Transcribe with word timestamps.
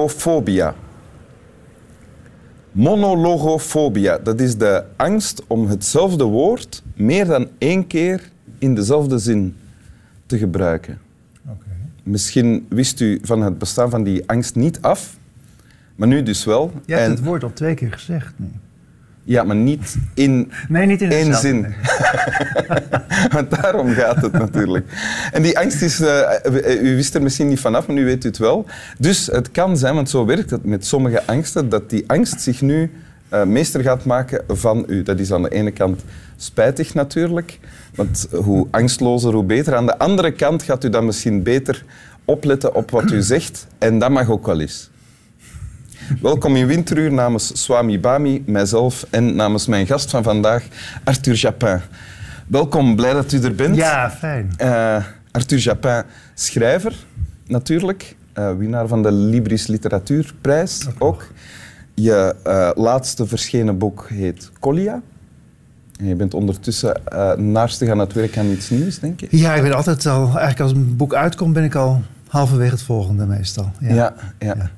Monologofobia. 0.00 0.74
Monologofobia, 2.72 4.18
dat 4.18 4.40
is 4.40 4.56
de 4.56 4.84
angst 4.96 5.42
om 5.46 5.66
hetzelfde 5.68 6.24
woord 6.24 6.82
meer 6.94 7.26
dan 7.26 7.48
één 7.58 7.86
keer 7.86 8.30
in 8.58 8.74
dezelfde 8.74 9.18
zin 9.18 9.56
te 10.26 10.38
gebruiken. 10.38 10.98
Misschien 12.02 12.66
wist 12.68 13.00
u 13.00 13.18
van 13.22 13.42
het 13.42 13.58
bestaan 13.58 13.90
van 13.90 14.02
die 14.02 14.28
angst 14.28 14.54
niet 14.54 14.80
af, 14.82 15.16
maar 15.96 16.08
nu 16.08 16.22
dus 16.22 16.44
wel. 16.44 16.70
Je 16.86 16.92
hebt 16.92 17.04
En- 17.04 17.10
het 17.10 17.24
woord 17.24 17.42
al 17.42 17.52
twee 17.52 17.74
keer 17.74 17.92
gezegd 17.92 18.32
nu. 18.36 18.46
Ja, 19.30 19.42
maar 19.42 19.56
niet 19.56 19.96
in 20.14 20.52
Nee, 20.68 20.86
niet 20.86 21.02
in 21.02 21.10
één 21.10 21.34
zin. 21.34 21.66
Want 23.34 23.50
daarom 23.50 23.88
gaat 23.88 24.22
het 24.22 24.32
natuurlijk. 24.32 24.86
En 25.32 25.42
die 25.42 25.58
angst 25.58 25.82
is, 25.82 26.00
eh, 26.00 26.82
u 26.82 26.96
wist 26.96 27.14
er 27.14 27.22
misschien 27.22 27.48
niet 27.48 27.60
vanaf, 27.60 27.86
maar 27.86 27.96
nu 27.96 28.04
weet 28.04 28.24
u 28.24 28.28
het 28.28 28.38
wel. 28.38 28.66
Dus 28.98 29.26
het 29.26 29.50
kan 29.50 29.76
zijn, 29.76 29.94
want 29.94 30.10
zo 30.10 30.24
werkt 30.24 30.50
het 30.50 30.64
met 30.64 30.86
sommige 30.86 31.26
angsten, 31.26 31.68
dat 31.68 31.90
die 31.90 32.04
angst 32.06 32.40
zich 32.40 32.60
nu 32.60 32.90
eh, 33.28 33.44
meester 33.44 33.82
gaat 33.82 34.04
maken 34.04 34.44
van 34.48 34.84
u. 34.88 35.02
Dat 35.02 35.18
is 35.18 35.32
aan 35.32 35.42
de 35.42 35.50
ene 35.50 35.70
kant 35.70 36.00
spijtig 36.36 36.94
natuurlijk, 36.94 37.58
want 37.94 38.28
hoe 38.44 38.66
angstlozer, 38.70 39.32
hoe 39.32 39.44
beter. 39.44 39.74
Aan 39.74 39.86
de 39.86 39.98
andere 39.98 40.32
kant 40.32 40.62
gaat 40.62 40.84
u 40.84 40.88
dan 40.88 41.04
misschien 41.04 41.42
beter 41.42 41.84
opletten 42.24 42.74
op 42.74 42.90
wat 42.90 43.10
u 43.10 43.22
zegt 43.22 43.66
en 43.78 43.98
dat 43.98 44.10
mag 44.10 44.30
ook 44.30 44.46
wel 44.46 44.60
eens. 44.60 44.90
Welkom 46.18 46.56
in 46.56 46.66
Winteruur 46.66 47.12
namens 47.12 47.62
Swami 47.62 48.00
Bami, 48.00 48.42
mijzelf 48.46 49.06
en 49.10 49.34
namens 49.34 49.66
mijn 49.66 49.86
gast 49.86 50.10
van 50.10 50.22
vandaag, 50.22 50.64
Arthur 51.04 51.34
Japin. 51.34 51.80
Welkom, 52.46 52.96
blij 52.96 53.12
dat 53.12 53.32
u 53.32 53.42
er 53.42 53.54
bent. 53.54 53.76
Ja, 53.76 54.10
fijn. 54.10 54.52
Eh, 54.56 55.04
Arthur 55.30 55.58
Japin, 55.58 56.02
schrijver 56.34 56.94
natuurlijk, 57.46 58.16
eh, 58.32 58.56
winnaar 58.56 58.86
van 58.86 59.02
de 59.02 59.12
Libris 59.12 59.66
Literatuurprijs 59.66 60.86
ook. 60.98 61.26
Je 61.94 62.34
eh, 62.44 62.70
laatste 62.74 63.26
verschenen 63.26 63.78
boek 63.78 64.06
heet 64.08 64.50
Collia. 64.60 65.00
En 65.98 66.06
je 66.06 66.14
bent 66.14 66.34
ondertussen 66.34 67.06
eh 67.06 67.32
naarstig 67.32 67.88
aan 67.88 67.98
het 67.98 68.12
werk 68.12 68.38
aan 68.38 68.46
iets 68.46 68.70
nieuws, 68.70 68.98
denk 68.98 69.20
ik. 69.20 69.28
Ja, 69.30 69.54
ik 69.54 69.62
ben 69.62 69.74
altijd 69.74 70.06
al... 70.06 70.24
Eigenlijk 70.24 70.60
als 70.60 70.72
een 70.72 70.96
boek 70.96 71.14
uitkomt, 71.14 71.52
ben 71.52 71.64
ik 71.64 71.74
al 71.74 72.02
halverwege 72.28 72.70
het 72.70 72.82
volgende 72.82 73.26
meestal. 73.26 73.72
Ja. 73.80 73.94
Ja, 73.94 74.14
ja. 74.38 74.54
Ja. 74.56 74.70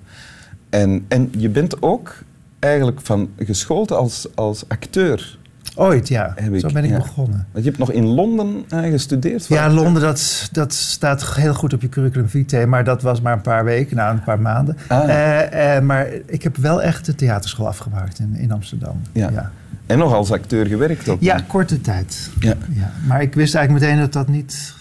En, 0.72 1.04
en 1.08 1.30
je 1.36 1.48
bent 1.48 1.82
ook 1.82 2.14
eigenlijk 2.58 3.00
van 3.00 3.28
geschoold 3.38 3.92
als, 3.92 4.26
als 4.34 4.64
acteur. 4.68 5.38
Ooit, 5.76 6.08
ja. 6.08 6.32
Heb 6.36 6.54
ik, 6.54 6.60
Zo 6.60 6.68
ben 6.72 6.84
ik 6.84 6.90
ja. 6.90 6.96
begonnen. 6.96 7.46
Want 7.52 7.64
je 7.64 7.70
hebt 7.70 7.78
nog 7.78 7.90
in 7.92 8.04
Londen 8.06 8.64
eh, 8.68 8.80
gestudeerd. 8.80 9.46
Ja, 9.46 9.64
voor- 9.64 9.74
Londen, 9.74 10.02
dat, 10.02 10.48
dat 10.52 10.72
staat 10.72 11.34
heel 11.34 11.54
goed 11.54 11.72
op 11.72 11.82
je 11.82 11.88
curriculum 11.88 12.28
vitae. 12.28 12.66
Maar 12.66 12.84
dat 12.84 13.02
was 13.02 13.20
maar 13.20 13.32
een 13.32 13.40
paar 13.40 13.64
weken, 13.64 13.96
nou 13.96 14.12
een 14.14 14.22
paar 14.24 14.40
maanden. 14.40 14.76
Ah. 14.88 15.08
Eh, 15.08 15.76
eh, 15.76 15.82
maar 15.82 16.08
ik 16.26 16.42
heb 16.42 16.56
wel 16.56 16.82
echt 16.82 17.06
de 17.06 17.14
theaterschool 17.14 17.66
afgemaakt 17.66 18.18
in, 18.18 18.34
in 18.34 18.52
Amsterdam. 18.52 19.00
Ja. 19.12 19.30
ja. 19.30 19.50
En 19.86 19.98
nog 19.98 20.12
als 20.12 20.32
acteur 20.32 20.66
gewerkt 20.66 21.08
ook. 21.08 21.20
Ja, 21.20 21.40
korte 21.46 21.80
tijd. 21.80 22.30
Ja. 22.40 22.54
Ja. 22.74 22.90
Maar 23.06 23.22
ik 23.22 23.34
wist 23.34 23.54
eigenlijk 23.54 23.84
meteen 23.84 24.00
dat 24.00 24.12
dat 24.12 24.28
niet 24.28 24.74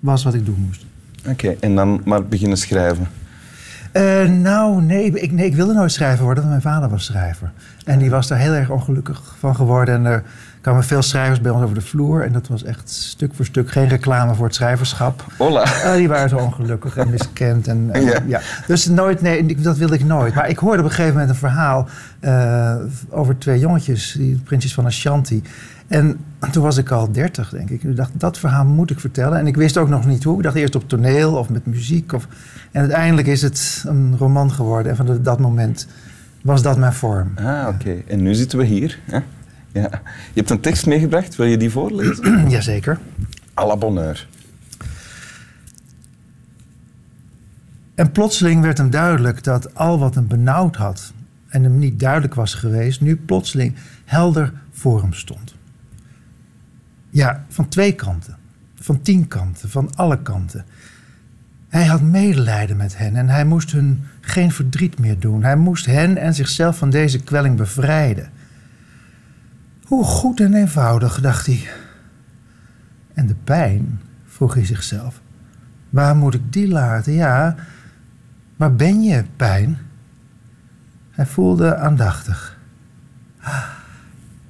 was 0.00 0.24
wat 0.24 0.34
ik 0.34 0.46
doen 0.46 0.64
moest. 0.66 0.84
Oké, 1.28 1.56
en 1.60 1.74
dan 1.74 2.00
maar 2.04 2.24
beginnen 2.26 2.58
schrijven. 2.58 3.06
Eh, 3.92 4.28
nou, 4.28 4.82
nee 4.82 5.10
ik, 5.10 5.32
nee, 5.32 5.46
ik 5.46 5.54
wilde 5.54 5.72
nooit 5.72 5.92
schrijver 5.92 6.24
worden, 6.24 6.44
want 6.48 6.62
mijn 6.62 6.74
vader 6.74 6.90
was 6.90 7.04
schrijver. 7.04 7.50
En 7.84 7.98
die 7.98 8.10
was 8.10 8.28
daar 8.28 8.38
heel 8.38 8.52
erg 8.52 8.70
ongelukkig 8.70 9.22
van 9.38 9.54
geworden. 9.56 9.94
En 9.94 10.04
er 10.04 10.22
kwamen 10.60 10.84
veel 10.84 11.02
schrijvers 11.02 11.40
bij 11.40 11.50
ons 11.50 11.62
over 11.62 11.74
de 11.74 11.80
vloer. 11.80 12.24
En 12.24 12.32
dat 12.32 12.48
was 12.48 12.64
echt 12.64 12.90
stuk 12.90 13.34
voor 13.34 13.44
stuk 13.44 13.70
geen 13.70 13.88
reclame 13.88 14.34
voor 14.34 14.46
het 14.46 14.54
schrijverschap. 14.54 15.24
Hola. 15.38 15.62
Eh, 15.64 15.94
die 15.94 16.08
waren 16.08 16.28
zo 16.28 16.36
ongelukkig 16.36 16.96
en 16.96 17.10
miskend. 17.10 17.68
En, 17.68 17.90
Ja. 17.94 18.18
ja. 18.26 18.40
Dus 18.66 18.86
nooit, 18.86 19.20
nee, 19.20 19.56
dat 19.56 19.76
wilde 19.76 19.94
ik 19.94 20.04
nooit. 20.04 20.34
Maar 20.34 20.48
ik 20.48 20.58
hoorde 20.58 20.78
op 20.78 20.84
een 20.84 20.90
gegeven 20.90 21.12
moment 21.12 21.30
een 21.30 21.36
verhaal 21.36 21.88
eh, 22.20 22.74
over 23.10 23.38
twee 23.38 23.58
jongetjes, 23.58 24.12
die 24.12 24.40
prinsjes 24.44 24.74
van 24.74 24.86
Ashanti. 24.86 25.42
En 25.86 26.18
toen 26.50 26.62
was 26.62 26.76
ik 26.76 26.90
al 26.90 27.12
dertig, 27.12 27.50
denk 27.50 27.70
ik. 27.70 27.82
En 27.82 27.90
ik 27.90 27.96
dacht, 27.96 28.10
dat 28.14 28.38
verhaal 28.38 28.64
moet 28.64 28.90
ik 28.90 29.00
vertellen. 29.00 29.38
En 29.38 29.46
ik 29.46 29.56
wist 29.56 29.76
ook 29.76 29.88
nog 29.88 30.06
niet 30.06 30.24
hoe. 30.24 30.36
Ik 30.36 30.42
dacht 30.42 30.56
eerst 30.56 30.74
op 30.74 30.88
toneel 30.88 31.34
of 31.34 31.48
met 31.48 31.66
muziek. 31.66 32.12
Of... 32.12 32.28
En 32.70 32.80
uiteindelijk 32.80 33.26
is 33.26 33.42
het 33.42 33.84
een 33.86 34.16
roman 34.18 34.52
geworden. 34.52 34.90
En 34.90 34.96
van 34.96 35.22
dat 35.22 35.40
moment 35.40 35.86
was 36.42 36.62
dat 36.62 36.78
mijn 36.78 36.92
vorm. 36.92 37.32
Ah, 37.34 37.68
oké. 37.68 38.02
En 38.06 38.22
nu 38.22 38.34
zitten 38.34 38.58
we 38.58 38.64
hier. 38.64 38.98
Hè? 39.04 39.18
Ja. 39.72 39.88
Je 40.32 40.40
hebt 40.40 40.50
een 40.50 40.60
tekst 40.60 40.86
meegebracht. 40.86 41.36
Wil 41.36 41.46
je 41.46 41.56
die 41.56 41.70
voorlezen? 41.70 42.48
Jazeker. 42.48 42.98
à 43.58 43.66
la 43.66 43.76
bonheur. 43.76 44.28
En 47.94 48.12
plotseling 48.12 48.62
werd 48.62 48.78
hem 48.78 48.90
duidelijk 48.90 49.44
dat 49.44 49.74
al 49.74 49.98
wat 49.98 50.14
hem 50.14 50.26
benauwd 50.26 50.76
had 50.76 51.12
en 51.48 51.62
hem 51.62 51.78
niet 51.78 52.00
duidelijk 52.00 52.34
was 52.34 52.54
geweest, 52.54 53.00
nu 53.00 53.16
plotseling 53.16 53.74
helder 54.04 54.52
voor 54.70 55.00
hem 55.00 55.12
stond. 55.12 55.54
Ja, 57.12 57.44
van 57.48 57.68
twee 57.68 57.94
kanten, 57.94 58.36
van 58.74 59.02
tien 59.02 59.28
kanten, 59.28 59.70
van 59.70 59.94
alle 59.94 60.22
kanten. 60.22 60.64
Hij 61.68 61.84
had 61.86 62.02
medelijden 62.02 62.76
met 62.76 62.98
hen 62.98 63.16
en 63.16 63.28
hij 63.28 63.44
moest 63.44 63.72
hun 63.72 64.04
geen 64.20 64.52
verdriet 64.52 64.98
meer 64.98 65.18
doen. 65.18 65.42
Hij 65.42 65.56
moest 65.56 65.86
hen 65.86 66.16
en 66.16 66.34
zichzelf 66.34 66.78
van 66.78 66.90
deze 66.90 67.22
kwelling 67.22 67.56
bevrijden. 67.56 68.30
Hoe 69.84 70.04
goed 70.04 70.40
en 70.40 70.54
eenvoudig, 70.54 71.20
dacht 71.20 71.46
hij. 71.46 71.68
En 73.14 73.26
de 73.26 73.34
pijn, 73.44 74.00
vroeg 74.26 74.54
hij 74.54 74.64
zichzelf. 74.64 75.20
Waar 75.90 76.16
moet 76.16 76.34
ik 76.34 76.52
die 76.52 76.68
laten? 76.68 77.12
Ja, 77.12 77.54
waar 78.56 78.74
ben 78.74 79.02
je, 79.02 79.24
pijn? 79.36 79.78
Hij 81.10 81.26
voelde 81.26 81.76
aandachtig. 81.76 82.58
Ah, 83.40 83.64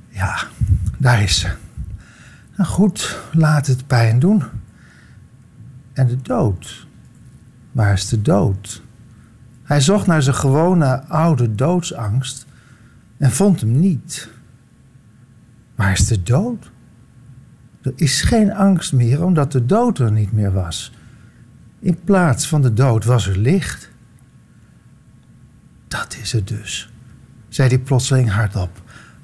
Ja, 0.09 0.37
daar 0.99 1.23
is 1.23 1.41
ze. 1.41 1.51
Nou 2.63 2.75
goed, 2.75 3.19
laat 3.33 3.67
het 3.67 3.87
pijn 3.87 4.19
doen. 4.19 4.43
En 5.93 6.07
de 6.07 6.23
dood. 6.23 6.87
Waar 7.73 7.93
is 7.93 8.09
de 8.09 8.23
dood? 8.23 8.83
Hij 9.63 9.81
zocht 9.81 10.07
naar 10.07 10.23
zijn 10.23 10.35
gewone 10.37 11.05
oude 11.05 11.55
doodsangst 11.55 12.47
en 13.17 13.31
vond 13.31 13.61
hem 13.61 13.81
niet. 13.81 14.29
Waar 15.75 15.93
is 15.93 16.07
de 16.07 16.23
dood? 16.23 16.71
Er 17.83 17.93
is 17.97 18.21
geen 18.21 18.53
angst 18.53 18.93
meer 18.93 19.25
omdat 19.25 19.53
de 19.53 19.67
dood 19.67 19.99
er 19.99 20.13
niet 20.13 20.33
meer 20.33 20.53
was. 20.53 20.93
In 21.79 21.99
plaats 22.05 22.49
van 22.49 22.63
de 22.63 22.73
dood 22.73 23.05
was 23.05 23.27
er 23.27 23.39
licht. 23.39 23.91
Dat 25.89 26.17
is 26.23 26.33
het 26.33 26.49
dus, 26.49 26.93
zei 27.49 27.69
hij 27.69 27.79
plotseling 27.79 28.31
hardop. 28.31 28.82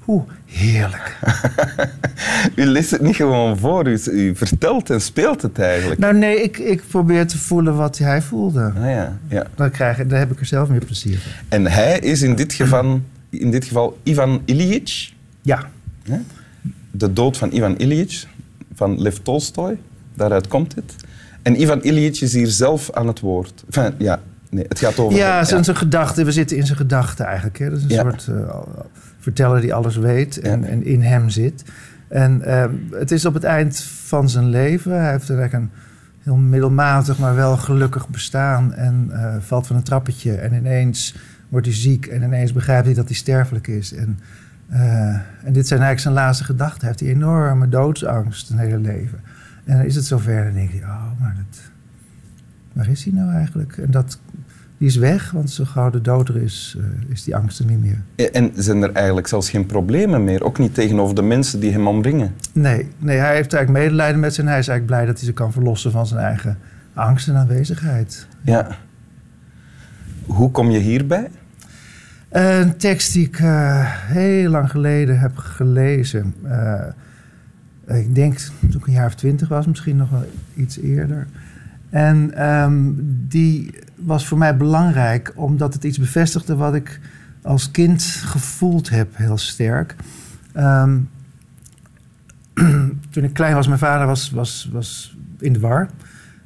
Hoe 0.09 0.23
heerlijk. 0.45 1.17
U 2.55 2.65
leest 2.65 2.91
het 2.91 3.01
niet 3.01 3.15
gewoon 3.15 3.57
voor, 3.57 3.87
u, 3.87 3.99
u 4.11 4.35
vertelt 4.35 4.89
en 4.89 5.01
speelt 5.01 5.41
het 5.41 5.59
eigenlijk. 5.59 5.99
nou 5.99 6.13
nee, 6.17 6.43
ik, 6.43 6.57
ik 6.57 6.83
probeer 6.87 7.27
te 7.27 7.37
voelen 7.37 7.75
wat 7.75 7.97
hij 7.97 8.21
voelde. 8.21 8.71
Ah, 8.77 8.83
ja, 8.89 9.17
ja. 9.27 9.45
Dan, 9.55 9.71
krijg, 9.71 9.99
ik- 9.99 10.09
dan 10.09 10.19
heb 10.19 10.31
ik 10.31 10.39
er 10.39 10.45
zelf 10.45 10.69
meer 10.69 10.85
plezier 10.85 11.17
van. 11.19 11.31
En 11.49 11.65
hij 11.65 11.99
is 11.99 12.21
in 12.21 12.35
dit 12.35 12.53
geval, 12.53 13.01
in 13.29 13.51
dit 13.51 13.65
geval 13.65 13.97
Ivan 14.03 14.41
Ilyich. 14.45 15.11
Ja? 15.41 15.69
De 16.91 17.13
dood 17.13 17.37
van 17.37 17.51
Ivan 17.53 17.77
Ilyich, 17.77 18.25
van 18.75 19.01
Lev 19.01 19.15
Tolstoy. 19.23 19.77
Daaruit 20.13 20.47
komt 20.47 20.75
het. 20.75 20.95
En 21.41 21.61
Ivan 21.61 21.81
Ilyich 21.81 22.21
is 22.21 22.33
hier 22.33 22.47
zelf 22.47 22.91
aan 22.91 23.07
het 23.07 23.19
woord. 23.19 23.63
Enfin, 23.65 23.93
ja, 23.97 24.19
nee, 24.49 24.65
het 24.67 24.79
gaat 24.79 24.99
over... 24.99 25.17
ja, 25.17 25.43
zijn, 25.43 25.63
zijn 25.63 25.77
gedachten. 25.77 26.25
We 26.25 26.31
zitten 26.31 26.57
in 26.57 26.65
zijn 26.65 26.77
gedachten 26.77 27.25
eigenlijk. 27.25 27.59
Hè. 27.59 27.69
Dat 27.69 27.77
is 27.77 27.83
een 27.83 27.89
Ja. 27.89 28.01
soort 28.01 28.27
eh, 28.27 28.59
verteller 29.19 29.61
die 29.61 29.73
alles 29.73 29.95
weet 29.95 30.39
en, 30.39 30.61
Ja. 30.61 30.67
en 30.67 30.85
in 30.85 31.01
hem 31.01 31.29
zit. 31.29 31.63
En 32.07 32.41
ehm, 32.41 32.73
het 32.91 33.11
is 33.11 33.25
op 33.25 33.33
het 33.33 33.43
eind 33.43 33.79
van 33.83 34.29
zijn 34.29 34.49
leven. 34.49 34.91
Hij 34.91 35.11
heeft 35.11 35.29
eigenlijk 35.29 35.53
een 35.53 35.69
heel 36.23 36.35
middelmatig, 36.35 37.19
maar 37.19 37.35
wel 37.35 37.57
gelukkig 37.57 38.09
bestaan. 38.09 38.73
En 38.73 39.09
eh, 39.11 39.35
valt 39.39 39.67
van 39.67 39.75
een 39.75 39.83
trappetje. 39.83 40.35
En 40.35 40.53
ineens 40.53 41.15
wordt 41.49 41.65
hij 41.65 41.75
ziek. 41.75 42.05
En 42.05 42.23
ineens 42.23 42.53
begrijpt 42.53 42.85
hij 42.85 42.95
dat 42.95 43.07
hij 43.07 43.15
sterfelijk 43.15 43.67
is. 43.67 43.93
En, 43.93 44.19
eh, 44.67 45.09
en 45.43 45.53
dit 45.53 45.67
zijn 45.67 45.81
eigenlijk 45.81 45.99
zijn 45.99 46.13
laatste 46.13 46.43
gedachten. 46.43 46.79
Hij 46.79 46.87
heeft 46.87 46.99
die 46.99 47.09
enorme 47.09 47.69
doodsangst 47.69 48.47
zijn 48.47 48.59
hele 48.59 48.79
leven. 48.79 49.19
En 49.65 49.77
dan 49.77 49.85
is 49.85 49.95
het 49.95 50.05
zover. 50.05 50.43
Dan 50.43 50.53
denk 50.53 50.71
je, 50.71 50.81
oh, 50.81 51.19
maar 51.19 51.35
dat, 51.35 51.59
waar 52.73 52.89
is 52.89 53.03
hij 53.03 53.13
nou 53.13 53.31
eigenlijk? 53.31 53.77
En 53.77 53.91
dat, 53.91 54.19
die 54.79 54.87
is 54.87 54.95
weg, 54.95 55.31
want 55.31 55.49
zo 55.51 55.63
gauw 55.65 55.89
de 55.89 56.01
dood 56.01 56.29
er 56.29 56.41
is, 56.41 56.77
eh, 56.77 57.11
is 57.11 57.23
die 57.23 57.35
angst 57.35 57.59
er 57.59 57.65
niet 57.65 57.81
meer. 57.81 58.31
En 58.31 58.51
zijn 58.55 58.81
er 58.81 58.91
eigenlijk 58.91 59.27
zelfs 59.27 59.49
geen 59.49 59.65
problemen 59.65 60.23
meer? 60.23 60.43
Ook 60.43 60.59
niet 60.59 60.73
tegenover 60.73 61.15
de 61.15 61.21
mensen 61.21 61.59
die 61.59 61.71
hem 61.71 61.87
omringen? 61.87 62.35
Nee, 62.51 62.87
nee, 62.97 63.17
hij 63.17 63.35
heeft 63.35 63.53
eigenlijk 63.53 63.85
medelijden 63.85 64.19
met 64.19 64.33
zijn. 64.33 64.47
Hij 64.47 64.59
is 64.59 64.67
eigenlijk 64.67 64.97
blij 64.97 65.05
dat 65.05 65.17
hij 65.17 65.25
zich 65.25 65.35
kan 65.35 65.51
verlossen 65.51 65.91
van 65.91 66.07
zijn 66.07 66.19
eigen 66.19 66.57
angst 66.93 67.27
en 67.27 67.35
aanwezigheid. 67.35 68.27
Ja. 68.41 68.67
Hoe 70.25 70.51
kom 70.51 70.69
je 70.69 70.79
hierbij? 70.79 71.27
Een 72.29 72.77
tekst 72.77 73.13
die 73.13 73.25
ik 73.25 73.39
eh, 73.39 73.81
heel 73.87 74.49
lang 74.49 74.71
geleden 74.71 75.19
heb 75.19 75.37
gelezen. 75.37 76.33
Eh, 76.43 77.97
ik 77.99 78.15
denk 78.15 78.37
toen 78.59 78.81
ik 78.81 78.87
een 78.87 78.93
jaar 78.93 79.05
of 79.05 79.15
twintig 79.15 79.47
was, 79.47 79.65
misschien 79.65 79.95
nog 79.95 80.09
wel 80.09 80.25
iets 80.55 80.79
eerder. 80.79 81.27
En 81.89 82.33
ehm, 82.33 82.91
die 83.27 83.73
was 83.95 84.27
voor 84.27 84.37
mij 84.37 84.57
belangrijk 84.57 85.31
omdat 85.35 85.73
het 85.73 85.83
iets 85.83 85.97
bevestigde 85.97 86.55
wat 86.55 86.75
ik 86.75 86.99
als 87.41 87.71
kind 87.71 88.03
gevoeld 88.03 88.89
heb, 88.89 89.17
heel 89.17 89.37
sterk. 89.37 89.95
Ehm, 90.53 90.97
toen 93.11 93.23
ik 93.23 93.33
klein 93.33 93.55
was, 93.55 93.67
mijn 93.67 93.79
vader 93.79 94.07
was, 94.07 94.31
was, 94.31 94.69
was 94.71 95.17
in 95.39 95.53
de 95.53 95.59
war. 95.59 95.89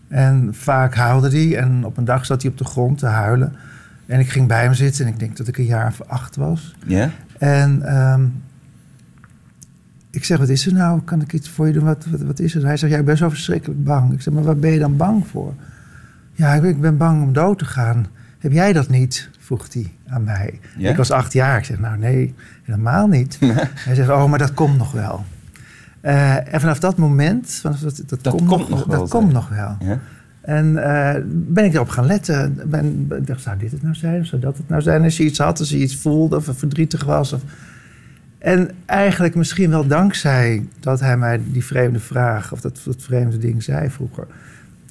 En 0.08 0.50
vaak 0.52 0.96
huilde 0.96 1.30
hij. 1.30 1.58
En 1.58 1.86
op 1.86 1.98
een 1.98 2.06
dag 2.06 2.26
zat 2.26 2.42
hij 2.42 2.52
op 2.52 2.58
de 2.58 2.66
grond 2.66 2.98
te 2.98 3.06
huilen. 3.06 3.56
En 4.06 4.20
ik 4.20 4.30
ging 4.30 4.48
bij 4.48 4.64
hem 4.64 4.74
zitten 4.74 5.06
en 5.06 5.12
ik 5.12 5.20
denk 5.20 5.38
dat 5.38 5.48
ik 5.48 5.58
een 5.58 5.66
jaar 5.66 5.88
of 5.88 6.02
acht 6.02 6.36
was. 6.36 6.76
Ja? 6.86 7.10
En 7.38 7.82
ehm, 7.82 8.26
ik 10.14 10.26
zeg, 10.26 10.38
wat 10.38 10.50
is 10.50 10.66
er 10.66 10.74
nou? 10.74 11.02
Kan 11.02 11.22
ik 11.22 11.34
iets 11.34 11.50
voor 11.50 11.68
je 11.68 11.74
doen? 11.74 11.84
Wat, 11.84 12.06
wat, 12.06 12.22
wat 12.22 12.40
is 12.40 12.56
er? 12.56 12.66
Hij 12.66 12.78
zegt, 12.78 12.92
ja, 12.94 13.00
ik 13.00 13.06
ben 13.06 13.18
zo 13.18 13.30
verschrikkelijk 13.30 13.84
bang. 13.84 14.14
Ik 14.14 14.22
zeg, 14.22 14.34
maar 14.34 14.44
waar 14.44 14.58
ben 14.58 14.72
je 14.72 14.80
dan 14.80 14.98
bang 14.98 15.28
voor? 15.28 15.54
Ja, 16.34 16.54
ik 16.54 16.82
ben, 16.82 16.98
bang 16.98 17.24
om 17.24 17.34
dood 17.34 17.60
te 17.60 17.66
gaan. 17.66 18.06
Heb 18.40 18.52
jij 18.52 18.74
dat 18.74 18.90
niet? 18.90 19.30
vroeg 19.40 19.74
hij 19.74 19.92
aan 20.08 20.24
mij. 20.24 20.60
Ja? 20.78 20.90
Ik 20.90 20.98
was 20.98 21.12
acht 21.12 21.34
jaar. 21.34 21.58
Ik 21.58 21.66
zeg, 21.66 21.80
nou 21.80 21.98
nee, 21.98 22.34
helemaal 22.64 23.08
niet. 23.08 23.40
Hij 23.88 23.96
zegt, 23.96 24.10
oh, 24.10 24.30
maar 24.30 24.40
dat 24.40 24.54
komt 24.54 24.78
nog 24.78 24.92
wel. 24.92 25.26
Eh, 26.02 26.54
en 26.54 26.60
vanaf 26.60 26.80
dat 26.80 26.98
moment, 26.98 27.60
vanaf 27.62 27.80
dat, 27.80 28.04
dat, 28.06 28.24
Dat 28.24 28.36
komt, 28.36 28.50
nog, 28.50 28.70
nog 28.70 28.86
wel, 28.86 29.00
dat 29.00 29.10
komt 29.10 29.32
nog 29.32 29.50
wel. 29.50 29.78
Ja? 29.80 30.00
En 30.42 30.84
eh, 30.84 31.22
ben 31.26 31.66
ik 31.66 31.74
erop 31.74 31.90
gaan 31.90 32.06
letten. 32.06 32.60
Ben, 32.66 33.08
dacht, 33.26 33.42
zou 33.42 33.58
dit 33.58 33.72
het 33.72 33.82
nou 33.82 33.96
zijn? 33.96 34.22
Of 34.22 34.26
zou 34.26 34.42
dat 34.42 34.58
het 34.58 34.70
nou 34.70 34.82
zijn? 34.82 35.04
Als 35.04 35.18
je 35.18 35.24
iets 35.24 35.40
had, 35.40 35.60
als 35.60 35.70
je 35.70 35.78
iets 35.78 35.96
voelde 35.96 36.36
of 36.36 36.50
verdrietig 36.54 37.04
was. 37.04 37.34
Of... 37.34 37.42
En 38.44 38.70
eigenlijk 38.86 39.36
misschien 39.36 39.70
wel 39.70 39.88
dankzij 39.88 40.66
dat 40.80 41.00
hij 41.00 41.18
mij 41.18 41.42
die 41.46 41.66
vreemde 41.66 42.00
vraag... 42.00 42.52
of 42.52 42.62
dat, 42.62 42.82
dat 42.86 43.02
vreemde 43.02 43.38
ding 43.38 43.64
zei 43.64 43.90
vroeger... 43.90 44.28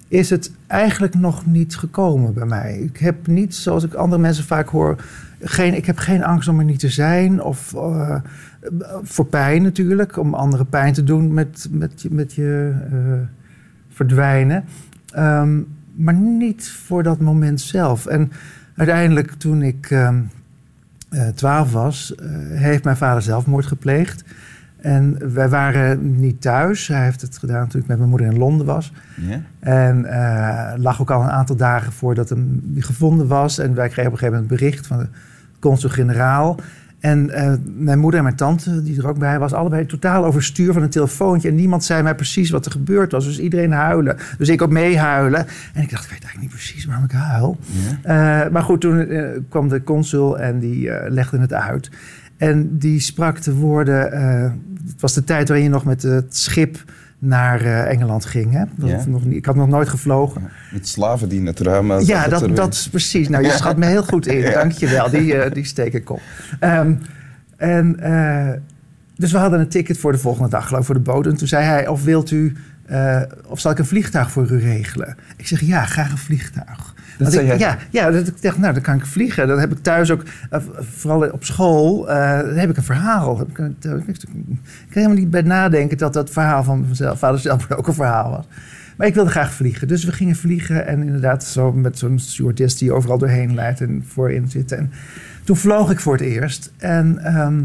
is 0.08 0.30
het 0.30 0.52
eigenlijk 0.66 1.14
nog 1.14 1.46
niet 1.46 1.76
gekomen 1.76 2.34
bij 2.34 2.46
mij. 2.46 2.78
Ik 2.78 2.96
heb 2.96 3.26
niet, 3.26 3.54
zoals 3.54 3.84
ik 3.84 3.94
andere 3.94 4.22
mensen 4.22 4.44
vaak 4.44 4.68
hoor... 4.68 4.96
Geen, 5.40 5.74
ik 5.76 5.86
heb 5.86 5.98
geen 5.98 6.24
angst 6.24 6.48
om 6.48 6.58
er 6.58 6.64
niet 6.64 6.78
te 6.78 6.88
zijn. 6.88 7.42
Of 7.42 7.74
eh, 7.74 8.16
voor 9.02 9.26
pijn 9.26 9.62
natuurlijk. 9.62 10.16
Om 10.16 10.34
andere 10.34 10.64
pijn 10.64 10.92
te 10.92 11.04
doen 11.04 11.34
met, 11.34 11.68
met, 11.70 12.02
je- 12.02 12.10
met 12.10 12.32
je 12.32 12.72
eh, 12.90 12.98
verdwijnen. 13.88 14.64
Ehm, 15.12 15.60
maar 15.94 16.14
niet 16.14 16.70
voor 16.70 17.02
dat 17.02 17.20
moment 17.20 17.60
zelf. 17.60 18.06
En 18.06 18.32
uiteindelijk 18.76 19.32
toen 19.32 19.62
ik 19.62 19.90
ehm, 19.90 20.14
eh, 20.16 20.20
twaalf 21.34 21.72
was, 21.72 22.14
eh, 22.14 22.26
heeft 22.50 22.84
mijn 22.84 22.96
vader 22.96 23.22
zelfmoord 23.22 23.66
gepleegd. 23.66 24.24
En 24.76 25.32
wij 25.34 25.48
waren 25.48 26.20
niet 26.20 26.40
thuis. 26.40 26.88
Hij 26.88 27.04
heeft 27.04 27.20
het 27.20 27.38
gedaan 27.38 27.68
toen 27.68 27.80
ik 27.80 27.86
met 27.86 27.96
mijn 27.98 28.10
moeder 28.10 28.26
in 28.26 28.38
Londen 28.38 28.66
was. 28.66 28.92
En 29.60 30.04
eh, 30.04 30.72
lag 30.76 31.00
ook 31.00 31.10
al 31.10 31.22
een 31.22 31.30
aantal 31.30 31.56
dagen 31.56 31.92
voordat 31.92 32.28
hem 32.28 32.72
gevonden 32.76 33.26
was. 33.26 33.58
En 33.58 33.74
wij 33.74 33.88
kregen 33.88 34.06
op 34.06 34.12
een 34.12 34.18
gegeven 34.18 34.40
moment 34.40 34.50
een 34.50 34.66
bericht 34.66 34.86
van 34.86 34.98
de 34.98 35.08
consul-generaal. 35.58 36.56
En 37.02 37.30
eh, 37.30 37.52
mijn 37.64 37.98
moeder 37.98 38.18
en 38.18 38.24
mijn 38.24 38.36
tante, 38.36 38.82
die 38.82 38.98
er 38.98 39.08
ook 39.08 39.18
bij 39.18 39.38
was, 39.38 39.52
allebei 39.52 39.86
totaal 39.86 40.24
overstuur 40.24 40.72
van 40.72 40.82
een 40.82 40.90
telefoontje. 40.90 41.48
En 41.48 41.54
niemand 41.54 41.84
zei 41.84 42.02
mij 42.02 42.14
precies 42.14 42.50
wat 42.50 42.66
er 42.66 42.72
gebeurd 42.72 43.12
was. 43.12 43.24
Dus 43.24 43.38
iedereen 43.38 43.72
huilen. 43.72 44.16
Dus 44.38 44.48
ik 44.48 44.62
ook 44.62 44.70
meehuilen. 44.70 45.46
En 45.74 45.82
ik 45.82 45.90
dacht, 45.90 46.04
ik 46.04 46.10
weet 46.10 46.22
eigenlijk 46.22 46.40
niet 46.40 46.50
precies 46.50 46.84
waarom 46.84 47.04
ik 47.04 47.10
huil. 47.10 47.58
Ja? 48.02 48.44
Eh, 48.44 48.50
maar 48.52 48.62
goed, 48.62 48.80
toen 48.80 49.08
eh, 49.08 49.24
kwam 49.48 49.68
de 49.68 49.82
consul 49.82 50.38
en 50.38 50.58
die 50.58 50.90
legde 51.08 51.38
het 51.38 51.52
uit. 51.52 51.90
En 52.36 52.78
die 52.78 53.00
sprak 53.00 53.42
de 53.42 53.54
woorden. 53.54 54.00
het 54.86 55.00
was 55.00 55.14
de 55.14 55.24
tijd 55.24 55.48
waarin 55.48 55.66
je 55.66 55.72
nog 55.72 55.84
met 55.84 56.02
het 56.02 56.36
schip 56.36 56.84
naar 57.24 57.60
eh, 57.60 57.90
Engeland 57.90 58.24
ging. 58.24 58.52
Hè? 58.52 58.64
Dat 58.74 58.90
Ja. 58.90 59.04
nog 59.06 59.24
niet, 59.24 59.36
ik 59.36 59.44
had 59.46 59.54
nog 59.56 59.68
nooit 59.68 59.88
gevlogen. 59.88 60.42
Met 60.72 60.88
slaven 60.88 61.28
die 61.28 61.38
in 61.40 61.46
het 61.46 61.60
eh, 61.60 62.00
Ja, 62.00 62.20
dat, 62.28 62.38
terwijl- 62.38 62.54
dat 62.54 62.72
is 62.72 62.88
precies. 62.88 63.28
Nou, 63.28 63.42
je 63.42 63.48
Ja. 63.48 63.56
schat 63.56 63.76
me 63.76 63.86
heel 63.86 64.02
goed 64.04 64.26
in. 64.26 64.38
Ja. 64.42 64.50
Dank 64.50 64.72
je 64.72 64.88
wel. 64.88 65.10
Die, 65.10 65.34
eh, 65.38 65.52
die 65.52 65.64
steek 65.64 65.92
ik 65.92 66.10
op. 66.10 66.20
Ehm, 66.60 66.94
en, 67.56 68.00
eh, 68.00 68.58
dus 69.16 69.32
we 69.32 69.38
hadden 69.38 69.60
een 69.60 69.68
ticket 69.68 69.98
voor 69.98 70.12
de 70.12 70.18
volgende 70.18 70.48
dag, 70.48 70.66
geloof 70.66 70.80
ik, 70.80 70.86
voor 70.86 70.94
de 70.94 71.00
boot. 71.00 71.26
En 71.26 71.36
toen 71.36 71.48
zei 71.48 71.64
hij, 71.64 71.86
of 71.88 72.04
wilt 72.04 72.30
u... 72.30 72.56
of 73.46 73.60
zal 73.60 73.70
ik 73.70 73.78
een 73.78 73.86
vliegtuig 73.86 74.30
voor 74.30 74.50
u 74.50 74.58
regelen? 74.58 75.16
Ik 75.36 75.46
zeg, 75.46 75.60
ja, 75.60 75.84
graag 75.84 76.10
een 76.10 76.18
vliegtuig. 76.18 76.91
Ik? 77.18 77.58
Ja, 77.58 77.78
ja 77.90 78.10
dat 78.10 78.26
ik 78.26 78.42
dacht, 78.42 78.58
nou, 78.58 78.72
dan 78.72 78.82
kan 78.82 78.94
ik 78.94 79.06
vliegen. 79.06 79.48
Dan 79.48 79.58
heb 79.58 79.72
ik 79.72 79.82
thuis 79.82 80.10
ook, 80.10 80.22
eh, 80.50 80.60
vooral 80.78 81.30
op 81.30 81.44
school, 81.44 82.10
eh, 82.10 82.40
heb 82.54 82.70
ik 82.70 82.76
een 82.76 82.82
verhaal. 82.82 83.38
Heb 83.38 83.48
ik, 83.48 83.58
ik, 83.58 84.06
ik 84.06 84.28
kan 84.28 84.58
helemaal 84.88 85.16
niet 85.16 85.30
bij 85.30 85.42
nadenken 85.42 85.98
dat 85.98 86.12
dat 86.12 86.30
verhaal 86.30 86.64
van 86.64 86.84
mezelf, 86.88 87.18
vader 87.18 87.40
zelf 87.40 87.70
ook 87.70 87.86
een 87.86 87.94
verhaal 87.94 88.30
was. 88.30 88.46
Maar 88.96 89.06
ik 89.06 89.14
wilde 89.14 89.30
graag 89.30 89.52
vliegen. 89.52 89.88
Dus 89.88 90.04
we 90.04 90.12
gingen 90.12 90.36
vliegen 90.36 90.86
en 90.86 91.02
inderdaad 91.02 91.44
zo 91.44 91.72
met 91.72 91.98
zo'n 91.98 92.18
stewardess 92.18 92.78
die 92.78 92.92
overal 92.92 93.18
doorheen 93.18 93.54
leidt 93.54 93.80
en 93.80 94.04
voorin 94.06 94.48
zit. 94.48 94.72
En 94.72 94.90
toen 95.44 95.56
vloog 95.56 95.90
ik 95.90 96.00
voor 96.00 96.12
het 96.12 96.22
eerst. 96.22 96.72
En 96.78 97.18
ehm, 97.18 97.62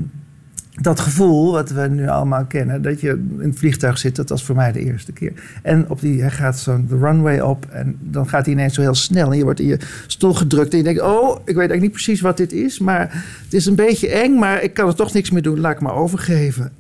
dat 0.82 1.00
gevoel 1.00 1.52
wat 1.52 1.70
we 1.70 1.88
nu 1.88 2.08
allemaal 2.08 2.46
kennen, 2.46 2.82
dat 2.82 3.02
je 3.02 3.10
in 3.40 3.48
het 3.48 3.58
vliegtuig 3.58 3.98
zit, 3.98 4.16
dat 4.16 4.30
was 4.30 4.44
voor 4.44 4.56
mij 4.56 4.72
de 4.72 4.80
eerste 4.80 5.12
keer. 5.12 5.34
En 5.62 5.90
op 5.90 6.02
die, 6.02 6.22
hij 6.22 6.32
gaat 6.32 6.60
zo 6.60 6.86
de 6.88 6.98
runway 6.98 7.40
op 7.40 7.66
en 7.66 7.98
dan 8.00 8.30
gaat 8.30 8.46
hij 8.46 8.54
ineens 8.54 8.74
zo 8.74 8.82
heel 8.82 8.96
snel. 8.96 9.32
En 9.32 9.38
je 9.38 9.44
wordt 9.44 9.60
in 9.60 9.68
je 9.68 9.80
stoel 10.08 10.34
gedrukt 10.34 10.72
en 10.72 10.78
je 10.78 10.84
denkt, 10.84 11.02
oh, 11.02 11.30
ik 11.30 11.46
weet 11.46 11.48
eigenlijk 11.56 11.82
niet 11.82 11.92
precies 11.92 12.22
wat 12.22 12.38
dit 12.38 12.52
is, 12.52 12.80
maar 12.80 13.26
het 13.44 13.54
is 13.54 13.66
een 13.66 13.76
beetje 13.76 14.10
eng, 14.10 14.40
maar 14.40 14.64
ik 14.64 14.74
kan 14.74 14.88
er 14.88 14.96
toch 14.96 15.14
niks 15.14 15.32
meer 15.32 15.42
doen. 15.42 15.60
Laat 15.60 15.74
ik 15.74 15.82
me 15.82 15.92
overgeven 15.92 16.72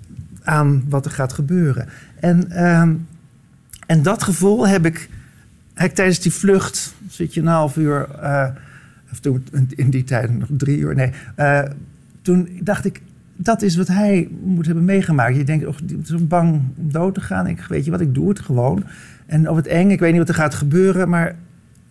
aan 0.43 0.83
wat 0.89 1.05
er 1.05 1.11
gaat 1.11 1.33
gebeuren. 1.33 1.87
En, 2.19 2.51
ehm, 2.51 2.93
en 3.85 4.01
dat 4.01 4.23
gevoel 4.23 4.67
heb 4.67 4.85
ik, 4.85 5.09
heb 5.73 5.95
tijdens 5.95 6.19
die 6.19 6.33
vlucht, 6.33 6.93
zit 7.09 7.33
je 7.33 7.41
een 7.41 7.47
half 7.47 7.77
uur, 7.77 8.09
eh, 8.21 8.47
of 9.11 9.19
toen, 9.19 9.47
in 9.75 9.89
die 9.89 10.03
tijd 10.03 10.37
nog 10.37 10.49
drie 10.51 10.77
uur, 10.77 10.95
nee. 10.95 11.11
eh, 11.35 11.63
toen 12.21 12.49
dacht 12.61 12.85
ik, 12.85 13.01
dat 13.37 13.61
is 13.61 13.75
wat 13.75 13.87
hij 13.87 14.29
moet 14.43 14.65
hebben 14.65 14.85
meegemaakt. 14.85 15.35
Je 15.35 15.43
denkt, 15.43 15.65
oh, 15.65 15.75
is 16.03 16.27
bang 16.27 16.53
om 16.53 16.73
dood 16.75 17.13
te 17.13 17.21
gaan. 17.21 17.47
Ik 17.47 17.61
weet 17.61 17.85
je 17.85 17.91
wat, 17.91 18.01
ik 18.01 18.13
doe 18.13 18.29
het 18.29 18.39
gewoon. 18.39 18.83
En 19.25 19.49
of 19.49 19.55
het 19.55 19.67
eng, 19.67 19.89
ik 19.89 19.99
weet 19.99 20.09
niet 20.09 20.19
wat 20.19 20.29
er 20.29 20.35
gaat 20.35 20.55
gebeuren, 20.55 21.09
maar 21.09 21.35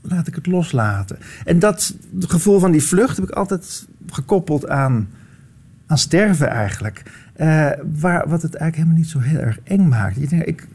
laat 0.00 0.26
ik 0.26 0.34
het 0.34 0.46
loslaten. 0.46 1.18
En 1.44 1.58
dat 1.58 1.96
gevoel 2.18 2.58
van 2.58 2.70
die 2.70 2.82
vlucht 2.82 3.16
heb 3.16 3.28
ik 3.28 3.34
altijd 3.34 3.86
gekoppeld 4.10 4.68
aan, 4.68 5.08
aan 5.86 5.98
sterven 5.98 6.48
eigenlijk. 6.48 7.02
Eh, 7.32 7.70
waar, 8.00 8.28
wat 8.28 8.42
het 8.42 8.54
eigenlijk 8.54 8.76
helemaal 8.76 8.96
niet 8.96 9.08
zo 9.08 9.18
heel 9.18 9.38
erg 9.38 9.58
eng 9.62 9.88
maakt. 9.88 10.16
Je 10.16 10.26
denkt, 10.26 10.48
ik, 10.48 10.66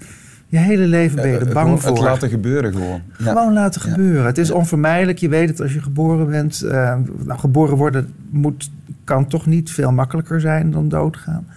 je 0.51 0.57
hele 0.57 0.85
leven 0.85 1.15
ben 1.15 1.29
je 1.29 1.37
er 1.37 1.53
bang 1.53 1.81
voor. 1.81 1.91
Het 1.91 1.99
laten 1.99 2.29
gebeuren 2.29 2.71
gewoon. 2.71 3.01
Ja. 3.17 3.25
Gewoon 3.25 3.53
laten 3.53 3.81
gebeuren. 3.81 4.25
Het 4.25 4.37
is 4.37 4.51
onvermijdelijk. 4.51 5.17
Je 5.17 5.29
weet 5.29 5.49
het 5.49 5.61
als 5.61 5.73
je 5.73 5.81
geboren 5.81 6.29
bent. 6.29 6.61
eh, 6.61 6.97
nou, 7.25 7.39
geboren 7.39 7.77
worden 7.77 8.13
moet, 8.29 8.71
kan 9.03 9.27
toch 9.27 9.45
niet 9.45 9.71
veel 9.71 9.91
makkelijker 9.91 10.41
zijn 10.41 10.71
dan 10.71 10.89
doodgaan. 10.89 11.47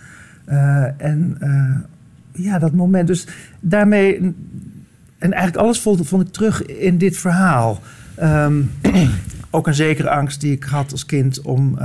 Eh, 0.44 0.84
en 0.96 1.36
eh, 1.40 2.44
ja, 2.44 2.58
dat 2.58 2.72
moment. 2.72 3.06
Dus 3.06 3.26
daarmee. 3.60 4.34
En 5.18 5.32
eigenlijk 5.32 5.56
alles 5.64 5.80
vond, 5.80 6.08
vond 6.08 6.22
ik 6.22 6.32
terug 6.32 6.66
in 6.66 6.98
dit 6.98 7.16
verhaal. 7.16 7.80
Ehm, 8.14 8.62
ook 9.50 9.66
een 9.66 9.74
zekere 9.74 10.10
angst 10.10 10.40
die 10.40 10.52
ik 10.52 10.64
had 10.64 10.92
als 10.92 11.06
kind 11.06 11.40
om, 11.40 11.78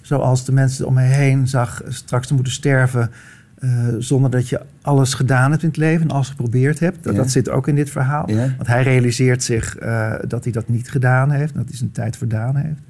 zoals 0.00 0.44
de 0.44 0.52
mensen 0.52 0.86
om 0.86 0.94
mij 0.94 1.08
heen 1.08 1.48
zag, 1.48 1.82
straks 1.88 2.26
te 2.26 2.34
moeten 2.34 2.52
sterven. 2.52 3.10
Eh, 3.58 3.70
zonder 3.98 4.30
dat 4.30 4.48
je 4.48 4.60
alles 4.82 5.14
gedaan 5.14 5.50
hebt 5.50 5.62
in 5.62 5.68
het 5.68 5.76
leven 5.78 6.08
en 6.08 6.14
alles 6.14 6.28
geprobeerd 6.28 6.78
hebt. 6.78 7.04
Dat, 7.04 7.12
Ja. 7.14 7.18
dat 7.20 7.30
zit 7.30 7.50
ook 7.50 7.68
in 7.68 7.74
dit 7.74 7.90
verhaal. 7.90 8.30
Ja. 8.30 8.36
Want 8.56 8.66
hij 8.66 8.82
realiseert 8.82 9.42
zich 9.42 9.76
eh, 9.76 10.12
dat 10.28 10.44
hij 10.44 10.52
dat 10.52 10.68
niet 10.68 10.90
gedaan 10.90 11.30
heeft, 11.30 11.54
dat 11.54 11.68
hij 11.68 11.76
zijn 11.76 11.92
tijd 11.92 12.16
verdaan 12.16 12.56
heeft. 12.56 12.80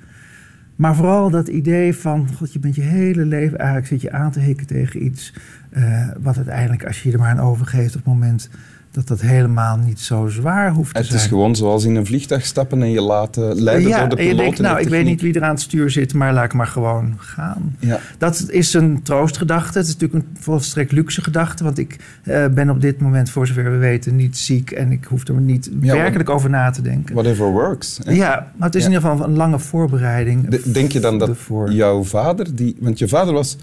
Maar 0.76 0.94
vooral 0.94 1.30
dat 1.30 1.49
idee 1.49 1.94
van, 1.97 2.28
god, 2.37 2.52
je 2.52 2.59
bent 2.59 2.75
je 2.75 2.83
hele 2.83 3.25
leven 3.25 3.59
eigenlijk 3.59 3.88
zit 3.88 4.00
je 4.00 4.12
aan 4.12 4.30
te 4.30 4.40
hikken 4.40 4.66
tegen 4.66 5.04
iets. 5.04 5.35
eh, 5.71 6.09
wat 6.21 6.37
uiteindelijk, 6.37 6.87
als 6.87 7.02
je 7.02 7.09
je 7.09 7.14
er 7.14 7.21
maar 7.21 7.30
aan 7.30 7.40
overgeeft 7.40 7.97
op 7.97 8.04
het 8.04 8.12
moment 8.14 8.49
dat 8.95 9.09
dat 9.09 9.21
helemaal 9.21 9.77
niet 9.77 10.01
zo 10.01 10.27
zwaar 10.29 10.73
hoeft 10.73 10.93
te 10.95 10.99
Het 10.99 11.07
zijn. 11.07 11.19
is 11.21 11.27
gewoon 11.27 11.57
zoals 11.57 11.85
in 11.85 11.95
een 11.95 12.07
vliegtuig 12.07 12.45
stappen 12.47 12.83
en 12.83 12.91
je 12.91 13.01
laten 13.01 13.63
leiden 13.63 13.89
ja, 13.89 13.99
door 13.99 14.09
de 14.09 14.17
en 14.17 14.23
je 14.23 14.29
piloot. 14.29 14.45
denkt, 14.45 14.57
en 14.59 14.63
de 14.65 14.69
nou, 14.71 14.81
ik 14.83 14.89
weet 14.89 15.05
niet 15.05 15.21
wie 15.21 15.35
er 15.35 15.43
aan 15.43 15.51
het 15.51 15.61
stuur 15.61 15.91
zit, 15.91 16.15
maar 16.15 16.33
laat 16.33 16.45
ik 16.45 16.53
maar 16.53 16.67
gewoon 16.67 17.15
gaan. 17.17 17.77
Ja. 17.79 17.99
Dat 18.19 18.45
is 18.49 18.75
een 18.75 19.03
troostgedachte. 19.03 19.79
Het 19.79 19.87
is 19.87 19.93
natuurlijk 19.97 20.25
een 20.25 20.37
volstrekt 20.43 20.93
luxe 20.93 21.23
gedachte. 21.23 21.65
Want 21.65 21.79
ik 21.79 21.97
eh, 22.23 22.47
ben 22.47 22.71
op 22.71 22.81
dit 22.81 23.01
moment, 23.01 23.31
voor 23.31 23.47
zover 23.47 23.71
we 23.71 23.77
weten, 23.77 24.17
niet 24.17 24.37
ziek. 24.39 24.71
En 24.71 24.93
ik 24.93 25.05
hoef 25.05 25.29
er 25.29 25.35
niet 25.35 25.71
Ja, 25.81 25.95
werkelijk 25.95 26.31
over 26.31 26.51
na 26.51 26.71
te 26.71 26.83
denken. 26.83 27.15
Whatever 27.15 27.47
works. 27.53 28.01
hè. 28.05 28.13
Ja, 28.13 28.53
maar 28.57 28.67
het 28.67 28.77
is 28.77 28.85
in 28.85 28.93
ieder 28.93 29.09
geval 29.11 29.27
een 29.27 29.37
lange 29.37 29.59
voorbereiding. 29.59 30.49
De- 30.49 30.71
Denk 30.71 30.93
je 30.93 31.01
dan 31.01 31.19
dat 31.19 31.29
ervoor. 31.29 31.73
jouw 31.73 32.03
vader, 32.05 32.55
die, 32.57 32.77
want 32.81 32.99
je 32.99 33.09
vader 33.09 33.35
was 33.35 33.57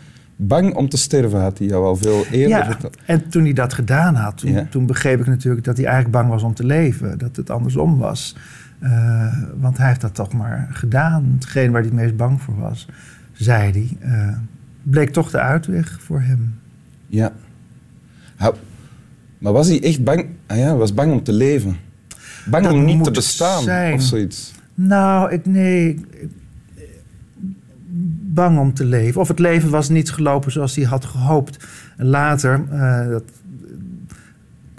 bang 0.47 0.75
om 0.75 0.89
te 0.89 0.97
sterven, 0.97 1.41
had 1.41 1.57
hij 1.57 1.67
jou 1.67 1.85
al 1.85 1.95
veel 1.95 2.25
eerder 2.25 2.57
Ja, 2.57 2.65
verteld. 2.65 2.97
en 3.05 3.29
toen 3.29 3.43
hij 3.43 3.53
dat 3.53 3.73
gedaan 3.73 4.15
had, 4.15 4.37
toen, 4.37 4.51
Ja. 4.51 4.67
toen 4.69 4.85
begreep 4.85 5.19
ik 5.19 5.27
natuurlijk 5.27 5.65
dat 5.65 5.77
hij 5.77 5.85
eigenlijk 5.85 6.15
bang 6.15 6.29
was 6.29 6.43
om 6.43 6.53
te 6.53 6.65
leven. 6.65 7.17
Dat 7.17 7.35
het 7.35 7.49
andersom 7.49 7.97
was. 7.97 8.35
Eh, 8.79 9.33
want 9.59 9.77
hij 9.77 9.87
heeft 9.87 10.01
dat 10.01 10.15
toch 10.15 10.33
maar 10.33 10.67
gedaan. 10.71 11.31
Hetgeen 11.35 11.71
waar 11.71 11.81
hij 11.81 11.89
het 11.89 11.99
meest 11.99 12.15
bang 12.17 12.41
voor 12.41 12.59
was, 12.59 12.87
zei 13.33 13.71
hij. 13.71 13.97
eh, 14.11 14.37
bleek 14.83 15.09
toch 15.09 15.31
de 15.31 15.39
uitweg 15.39 15.97
voor 16.01 16.21
hem. 16.21 16.53
Ja. 17.07 17.31
Maar 19.37 19.53
was 19.53 19.67
hij 19.67 19.83
echt 19.83 20.03
bang? 20.03 20.25
Ah 20.47 20.57
ja, 20.57 20.75
was 20.75 20.93
bang 20.93 21.11
om 21.11 21.23
te 21.23 21.33
leven. 21.33 21.75
Bang 22.45 22.63
Dat 22.63 22.73
om 22.73 22.85
niet 22.85 23.03
te 23.03 23.11
bestaan 23.11 23.63
zijn. 23.63 23.93
of 23.93 24.01
zoiets. 24.01 24.53
Nou, 24.73 25.31
ik, 25.31 25.45
nee. 25.45 25.89
ik- 25.89 26.29
Bang 28.33 28.59
om 28.59 28.73
te 28.73 28.85
leven. 28.85 29.21
Of 29.21 29.27
het 29.27 29.39
leven 29.39 29.69
was 29.69 29.89
niet 29.89 30.11
gelopen 30.11 30.51
zoals 30.51 30.75
hij 30.75 30.85
had 30.85 31.05
gehoopt. 31.05 31.67
En 31.97 32.05
later, 32.05 32.63
eh, 32.69 33.07
dat, 33.07 33.23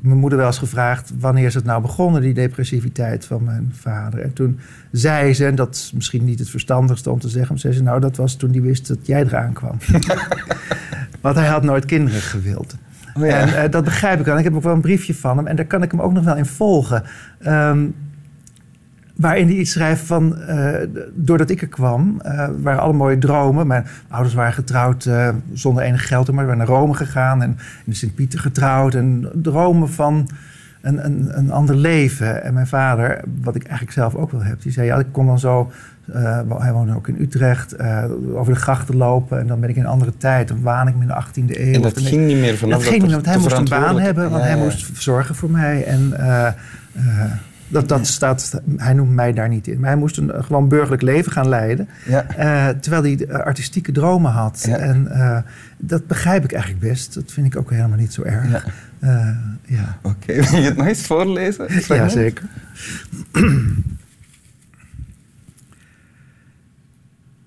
mijn 0.03 0.19
moeder 0.19 0.39
wel 0.39 0.47
eens 0.47 0.59
gevraagd... 0.59 1.13
wanneer 1.19 1.47
is 1.47 1.55
het 1.55 1.65
nou 1.65 1.83
begonnen, 1.83 2.23
die 2.23 2.35
depressiviteit 2.35 3.25
van 3.25 3.45
mijn 3.45 3.73
vader. 3.75 4.21
En 4.21 4.33
toen 4.33 4.59
zei 4.93 5.35
ze, 5.35 5.47
en 5.47 5.55
dat 5.55 5.75
is 5.75 5.93
misschien 5.95 6.25
niet 6.25 6.39
het 6.39 6.51
verstandigste 6.51 7.11
om 7.11 7.19
te 7.19 7.29
zeggen... 7.29 7.51
maar 7.51 7.59
zei 7.59 7.75
ze, 7.75 7.83
nou, 7.83 8.01
dat 8.01 8.17
was 8.17 8.35
toen 8.35 8.51
hij 8.51 8.61
wist 8.61 8.89
dat 8.89 9.07
jij 9.07 9.21
eraan 9.21 9.53
kwam. 9.53 9.77
Want 11.21 11.37
hij 11.37 11.47
had 11.47 11.63
nooit 11.63 11.85
kinderen 11.85 12.21
gewild. 12.21 12.77
Oh 13.15 13.27
ja. 13.27 13.39
En 13.39 13.63
eh, 13.63 13.71
dat 13.71 13.85
begrijp 13.85 14.21
ik 14.21 14.27
wel. 14.27 14.39
Ik 14.39 14.45
heb 14.45 14.55
ook 14.55 14.63
wel 14.63 14.75
een 14.75 14.81
briefje 14.81 15.15
van 15.15 15.37
hem. 15.37 15.47
En 15.47 15.57
daar 15.57 15.65
kan 15.65 15.83
ik 15.83 15.91
hem 15.91 16.01
ook 16.01 16.13
nog 16.13 16.25
wel 16.25 16.37
in 16.37 16.47
volgen. 16.47 17.03
Ehm, 17.39 17.87
waarin 19.17 19.47
hij 19.47 19.57
iets 19.57 19.71
schrijft 19.71 20.03
van... 20.05 20.39
eh, 20.41 20.75
doordat 21.15 21.51
ik 21.51 21.61
er 21.63 21.69
kwam, 21.69 22.21
eh, 22.21 22.49
waren 22.63 22.81
alle 22.81 22.93
mooie 22.93 23.19
dromen. 23.19 23.67
Mijn 23.67 23.85
ouders 24.09 24.35
waren 24.35 24.53
getrouwd 24.53 25.05
eh, 25.05 25.29
zonder 25.53 25.83
enig 25.83 26.07
geld. 26.07 26.27
Maar 26.33 26.45
we 26.45 26.51
waren 26.51 26.59
naar 26.67 26.77
Rome 26.77 26.95
gegaan. 26.95 27.43
En 27.43 27.49
in 27.51 27.59
de 27.85 27.95
Sint-Pieter 27.95 28.39
getrouwd. 28.41 28.95
En 28.95 29.29
dromen 29.35 29.89
van 29.91 30.29
een, 30.81 31.05
een, 31.05 31.39
een 31.39 31.51
ander 31.51 31.75
leven. 31.77 32.43
En 32.43 32.55
mijn 32.55 32.67
vader, 32.67 33.21
wat 33.43 33.55
ik 33.55 33.63
eigenlijk 33.63 33.93
zelf 33.93 34.15
ook 34.15 34.31
wel 34.31 34.43
heb... 34.43 34.63
die 34.63 34.73
zei, 34.73 34.87
ja, 34.87 34.99
ik 34.99 35.07
kon 35.13 35.27
dan 35.27 35.39
zo... 35.39 35.71
hij 36.59 36.73
woonde 36.73 36.95
ook 36.97 37.09
in 37.09 37.17
Utrecht, 37.21 37.77
over 38.35 38.55
de 38.55 38.61
grachten 38.61 38.97
lopen. 38.97 39.39
En 39.41 39.47
dan 39.47 39.61
ben 39.61 39.69
ik 39.69 39.77
in 39.77 39.83
een 39.83 39.89
andere 39.89 40.17
tijd. 40.17 40.49
Dan 40.49 40.63
waan 40.63 40.89
ik 40.89 40.95
me 40.95 41.01
in 41.01 41.07
de 41.09 41.15
18e 41.25 41.57
eeuw. 41.61 41.73
En 41.73 41.83
dat 41.83 41.97
ik- 41.99 42.07
ging 42.07 42.27
niet 42.27 42.37
meer 42.37 42.57
vanaf 42.57 42.79
dat 42.79 42.89
ging 42.89 43.03
niet, 43.03 43.13
want 43.13 43.27
hij 43.27 43.39
moest 43.39 43.57
een 43.57 43.69
baan 43.69 43.99
hebben, 44.01 44.31
want 44.31 44.43
Ja, 44.45 44.49
hij 44.51 44.59
moest 44.59 44.91
zorgen 45.03 45.35
voor 45.35 45.51
mij. 45.51 45.85
En 45.85 46.13
dat, 47.73 47.89
dat 47.89 48.07
staat, 48.07 48.61
hij 48.77 48.93
noemt 48.93 49.11
mij 49.11 49.33
daar 49.33 49.49
niet 49.49 49.67
in. 49.67 49.81
Maar 49.81 49.91
hij 49.91 49.99
moest 49.99 50.17
een 50.17 50.45
gewoon 50.45 50.69
burgerlijk 50.69 51.03
leven 51.03 51.33
gaan 51.33 51.49
leiden. 51.49 51.89
Ja. 52.05 52.27
eh, 52.27 52.69
terwijl 52.79 53.03
hij 53.03 53.27
eh, 53.27 53.39
artistieke 53.39 53.93
dromen 53.93 54.31
had. 54.31 54.65
Ja. 54.67 54.77
En 54.77 55.09
eh, 55.09 55.39
dat 55.79 56.07
begrijp 56.07 56.45
ik 56.45 56.53
eigenlijk 56.53 56.83
best. 56.83 57.15
Dat 57.15 57.33
vind 57.33 57.47
ik 57.47 57.57
ook 57.57 57.71
helemaal 57.71 57.99
niet 57.99 58.13
zo 58.13 58.23
erg. 58.23 58.51
Ja. 58.51 58.63
Ja. 59.67 59.99
Oké, 60.03 60.35
wil 60.51 60.61
je 60.61 60.67
het 60.67 60.77
nog 60.77 60.87
eens 60.87 61.07
voorlezen? 61.07 61.65
Het 61.65 61.73
ja, 61.73 61.81
fragment? 61.81 62.13
zeker. 62.13 62.45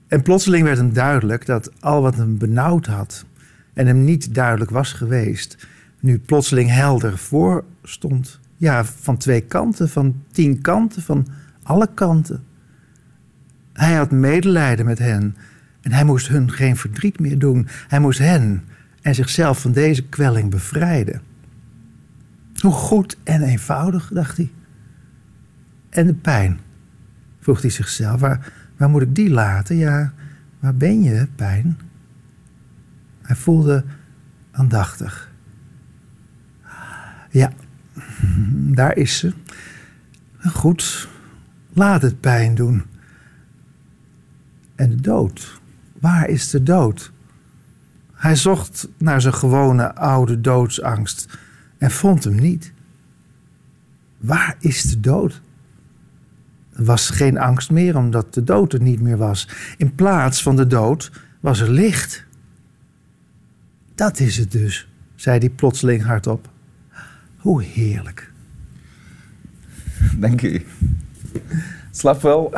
En 0.07 0.21
plotseling 0.21 0.63
werd 0.63 0.77
hem 0.77 0.93
duidelijk 0.93 1.45
dat 1.45 1.71
al 1.79 2.01
wat 2.01 2.15
hem 2.15 2.37
benauwd 2.37 2.85
had 2.85 3.25
en 3.73 3.87
hem 3.87 4.03
niet 4.03 4.33
duidelijk 4.35 4.71
was 4.71 4.93
geweest, 4.93 5.67
nu 5.99 6.19
plotseling 6.19 6.69
helder 6.69 7.17
voor 7.17 7.63
stond. 7.83 8.39
Ja, 8.57 8.85
van 8.85 9.17
twee 9.17 9.41
kanten, 9.41 9.89
van 9.89 10.23
tien 10.31 10.61
kanten, 10.61 11.01
van 11.01 11.27
alle 11.63 11.89
kanten. 11.93 12.43
Hij 13.73 13.93
had 13.93 14.11
medelijden 14.11 14.85
met 14.85 14.99
hen 14.99 15.35
en 15.81 15.91
hij 15.91 16.03
moest 16.03 16.27
hun 16.27 16.51
geen 16.51 16.77
verdriet 16.77 17.19
meer 17.19 17.39
doen. 17.39 17.67
Hij 17.87 17.99
moest 17.99 18.19
hen 18.19 18.63
en 19.01 19.15
zichzelf 19.15 19.61
van 19.61 19.71
deze 19.71 20.03
kwelling 20.07 20.49
bevrijden. 20.49 21.21
Hoe 22.59 22.71
goed 22.71 23.17
en 23.23 23.41
eenvoudig, 23.41 24.09
dacht 24.13 24.37
hij. 24.37 24.51
En 25.89 26.05
de 26.05 26.13
pijn, 26.13 26.59
vroeg 27.39 27.61
hij 27.61 27.69
zichzelf. 27.69 28.19
Waar, 28.19 28.51
waar 28.77 28.89
moet 28.89 29.01
ik 29.01 29.15
die 29.15 29.29
laten? 29.29 29.75
Ja, 29.75 30.13
waar 30.59 30.75
ben 30.75 31.03
je, 31.03 31.27
pijn? 31.35 31.77
Hij 33.21 33.35
voelde 33.35 33.83
aandachtig. 34.51 35.31
Ja, 37.29 37.51
daar 38.79 38.97
is 38.97 39.17
ze. 39.17 39.33
Goed, 40.39 41.07
laat 41.73 42.01
het 42.01 42.19
pijn 42.19 42.55
doen. 42.55 42.83
En 44.75 44.89
de 44.89 45.01
dood. 45.01 45.61
Waar 45.99 46.29
is 46.29 46.49
de 46.49 46.63
dood? 46.63 47.11
Hij 48.13 48.35
zocht 48.35 48.87
naar 48.97 49.21
zijn 49.21 49.33
gewone 49.33 49.95
oude 49.95 50.41
doodsangst 50.41 51.37
en 51.77 51.91
vond 51.91 52.23
hem 52.23 52.35
niet. 52.35 52.73
Waar 54.17 54.55
is 54.59 54.81
de 54.81 54.99
dood? 54.99 55.41
Er 56.73 56.85
was 56.85 57.09
geen 57.09 57.37
angst 57.37 57.71
meer 57.71 57.97
omdat 57.97 58.33
de 58.33 58.43
dood 58.43 58.73
er 58.73 58.81
niet 58.81 59.01
meer 59.01 59.17
was. 59.17 59.47
In 59.77 59.95
plaats 59.95 60.43
van 60.43 60.55
de 60.55 60.67
dood 60.67 61.11
was 61.39 61.59
er 61.59 61.69
licht. 61.69 62.25
Dat 63.95 64.19
is 64.19 64.37
het 64.37 64.51
dus, 64.51 64.89
zei 65.15 65.39
hij 65.39 65.49
plotseling 65.49 66.03
hardop. 66.03 66.49
Hoe 67.45 67.63
heerlijk. 67.63 68.31
Dank 70.17 70.41
u. 70.41 70.65
Slap 71.91 72.21
wel. 72.21 72.53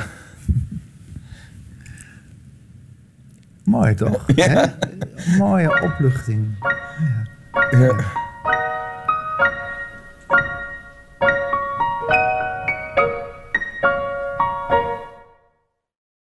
Mooi 3.63 3.93
toch? 3.93 4.23
Ja. 4.35 4.77
Mooie 5.37 5.81
opluchting. 5.81 6.45
Ja. 7.71 7.95